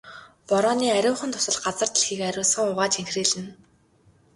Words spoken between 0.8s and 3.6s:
ариухан дусал газар дэлхийг ариусган угааж энхрийлнэ.